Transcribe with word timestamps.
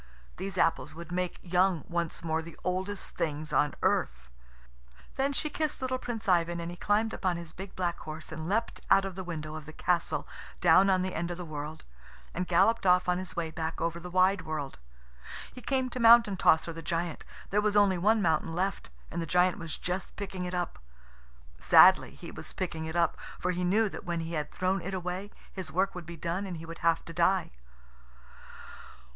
These 0.37 0.57
apples 0.57 0.95
would 0.95 1.11
make 1.11 1.37
young 1.43 1.83
once 1.87 2.23
more 2.23 2.41
the 2.41 2.57
oldest 2.63 3.11
things 3.15 3.53
on 3.53 3.75
earth." 3.83 4.31
Then 5.15 5.31
she 5.31 5.47
kissed 5.47 5.79
little 5.79 5.99
Prince 5.99 6.27
Ivan, 6.27 6.59
and 6.59 6.71
he 6.71 6.75
climbed 6.75 7.13
up 7.13 7.23
on 7.23 7.37
his 7.37 7.51
big 7.53 7.75
black 7.75 7.99
horse, 7.99 8.31
and 8.31 8.49
leapt 8.49 8.81
out 8.89 9.05
of 9.05 9.13
the 9.13 9.23
window 9.23 9.53
of 9.53 9.67
the 9.67 9.71
castle 9.73 10.27
down 10.59 10.89
on 10.89 11.03
the 11.03 11.13
end 11.13 11.29
of 11.29 11.37
the 11.37 11.45
world, 11.45 11.83
and 12.33 12.47
galloped 12.47 12.87
off 12.87 13.07
on 13.07 13.19
his 13.19 13.35
way 13.35 13.51
back 13.51 13.79
over 13.79 13.99
the 13.99 14.09
wide 14.09 14.41
world. 14.41 14.79
He 15.53 15.61
came 15.61 15.87
to 15.91 15.99
Mountain 15.99 16.37
tosser, 16.37 16.73
the 16.73 16.81
giant. 16.81 17.23
There 17.51 17.61
was 17.61 17.75
only 17.75 17.99
one 17.99 18.23
mountain 18.23 18.55
left, 18.55 18.89
and 19.11 19.21
the 19.21 19.27
giant 19.27 19.59
was 19.59 19.77
just 19.77 20.15
picking 20.15 20.45
it 20.45 20.55
up. 20.55 20.79
Sadly 21.59 22.15
he 22.15 22.31
was 22.31 22.53
picking 22.53 22.85
it 22.87 22.95
up, 22.95 23.17
for 23.37 23.51
he 23.51 23.63
knew 23.63 23.87
that 23.89 24.03
when 24.03 24.21
he 24.21 24.33
had 24.33 24.51
thrown 24.51 24.81
it 24.81 24.95
away 24.95 25.29
his 25.53 25.71
work 25.71 25.93
would 25.93 26.07
be 26.07 26.17
done 26.17 26.47
and 26.47 26.57
he 26.57 26.65
would 26.65 26.79
have 26.79 27.05
to 27.05 27.13
die. 27.13 27.51